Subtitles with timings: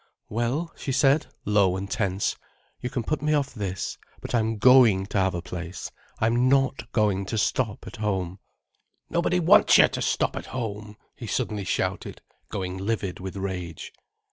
[0.29, 2.35] "Well," she said, low and tense,
[2.79, 5.91] "you can put me off this, but I'm going to have a place.
[6.17, 8.39] I'm not going to stop at home."
[9.11, 12.19] "Nobody wants you to stop at home," he suddenly shouted,
[12.49, 13.93] going livid with rage.